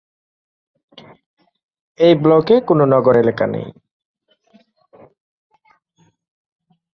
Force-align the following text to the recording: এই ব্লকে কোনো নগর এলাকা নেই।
এই 1.99 2.13
ব্লকে 2.15 2.55
কোনো 2.67 2.83
নগর 2.93 3.15
এলাকা 3.15 3.45
নেই। 3.47 3.67